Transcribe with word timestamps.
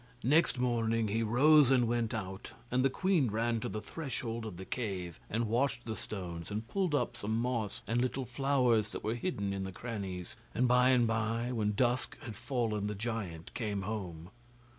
Next 0.23 0.57
morning 0.57 1.09
he 1.09 1.21
rose 1.21 1.69
and 1.69 1.87
went 1.87 2.11
out, 2.11 2.53
and 2.71 2.83
the 2.83 2.89
queen 2.89 3.29
ran 3.29 3.59
to 3.59 3.69
the 3.69 3.83
threshold 3.83 4.47
of 4.47 4.57
the 4.57 4.65
cave, 4.65 5.19
and 5.29 5.47
washed 5.47 5.85
the 5.85 5.95
stones, 5.95 6.49
and 6.49 6.67
pulled 6.67 6.95
up 6.95 7.15
some 7.15 7.37
moss 7.39 7.83
and 7.85 8.01
little 8.01 8.25
flowers 8.25 8.93
that 8.93 9.03
were 9.03 9.13
hidden 9.13 9.53
in 9.53 9.63
the 9.63 9.71
crannies, 9.71 10.35
and 10.55 10.67
by 10.67 10.89
and 10.89 11.05
bye 11.05 11.51
when 11.51 11.73
dusk 11.73 12.17
had 12.21 12.35
fallen 12.35 12.87
the 12.87 12.95
giant 12.95 13.53
came 13.53 13.83
home. 13.83 14.31